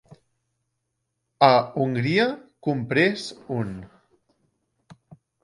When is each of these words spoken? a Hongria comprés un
a 1.41 1.49
Hongria 1.81 2.25
comprés 2.69 3.27
un 3.59 3.71